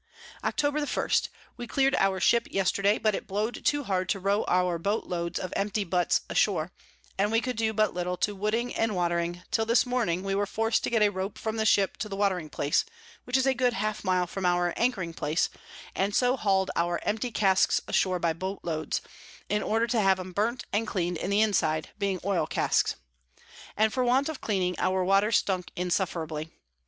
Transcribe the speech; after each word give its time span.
October 0.43 0.83
1. 0.83 1.09
We 1.57 1.67
clear'd 1.67 1.93
our 1.99 2.19
Ship 2.19 2.47
yesterday, 2.49 2.97
but 2.97 3.13
it 3.13 3.27
blow'd 3.27 3.63
too 3.63 3.83
hard 3.83 4.09
to 4.09 4.19
row 4.19 4.43
our 4.47 4.79
Boat 4.79 5.03
Loads 5.03 5.37
of 5.37 5.53
empty 5.55 5.83
Butts 5.83 6.21
ashoar; 6.27 6.71
and 7.19 7.31
we 7.31 7.39
could 7.39 7.55
do 7.55 7.71
but 7.71 7.93
little 7.93 8.17
to 8.17 8.33
Wooding 8.35 8.73
and 8.73 8.95
Watering, 8.95 9.43
till 9.51 9.67
this 9.67 9.85
morning 9.85 10.23
we 10.23 10.33
were 10.33 10.47
forc'd 10.47 10.83
to 10.85 10.89
get 10.89 11.03
a 11.03 11.09
Rope 11.11 11.37
from 11.37 11.57
the 11.57 11.67
Ship 11.67 11.95
to 11.97 12.09
the 12.09 12.15
watering 12.15 12.49
place, 12.49 12.83
which 13.25 13.37
is 13.37 13.45
a 13.45 13.53
good 13.53 13.73
half 13.73 14.03
mile 14.03 14.25
from 14.25 14.43
our 14.43 14.73
anchoring 14.75 15.13
place, 15.13 15.49
and 15.93 16.15
so 16.15 16.35
haul'd 16.35 16.71
our 16.75 16.99
empty 17.03 17.29
Casks 17.29 17.79
ashore 17.87 18.17
by 18.17 18.33
Boat 18.33 18.61
loads, 18.63 19.01
in 19.49 19.61
order 19.61 19.85
to 19.85 20.01
have 20.01 20.19
'em 20.19 20.31
burnt 20.31 20.65
and 20.73 20.87
clean'd 20.87 21.17
in 21.17 21.29
the 21.29 21.41
Inside, 21.41 21.89
being 21.99 22.19
Oil 22.25 22.47
Casks; 22.47 22.95
and 23.77 23.93
for 23.93 24.03
want 24.03 24.29
of 24.29 24.41
cleaning, 24.41 24.73
our 24.79 25.03
Water 25.03 25.31
stunk 25.31 25.69
insufferably. 25.75 26.49